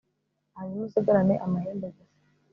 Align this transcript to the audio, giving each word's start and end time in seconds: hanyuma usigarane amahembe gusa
hanyuma 0.55 0.85
usigarane 0.87 1.35
amahembe 1.45 1.87
gusa 1.95 2.17